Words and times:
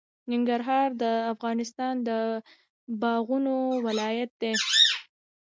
ننګرهار 0.31 0.87
د 1.01 1.03
افغانستان 1.33 1.93
د 2.07 2.09
باغونو 3.01 3.55
ولایت 3.85 4.31
دی. 4.41 4.53